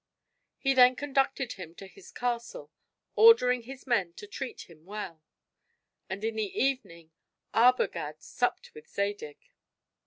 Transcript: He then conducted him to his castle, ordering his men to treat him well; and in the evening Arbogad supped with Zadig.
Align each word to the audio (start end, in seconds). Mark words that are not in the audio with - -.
He 0.57 0.73
then 0.73 0.95
conducted 0.95 1.53
him 1.53 1.75
to 1.75 1.85
his 1.85 2.09
castle, 2.11 2.71
ordering 3.15 3.61
his 3.61 3.85
men 3.85 4.13
to 4.13 4.25
treat 4.25 4.61
him 4.61 4.83
well; 4.83 5.21
and 6.09 6.23
in 6.23 6.35
the 6.37 6.59
evening 6.59 7.11
Arbogad 7.53 8.23
supped 8.23 8.73
with 8.73 8.89
Zadig. 8.89 9.37